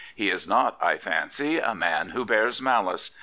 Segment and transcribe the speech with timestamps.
[0.15, 3.11] He is not, I fancy, a man who bears malice.